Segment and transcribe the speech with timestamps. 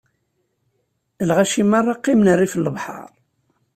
[1.29, 3.09] Lɣaci meṛṛa qqimen rrif n lebḥeṛ.